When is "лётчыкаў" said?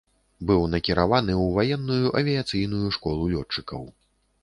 3.39-3.91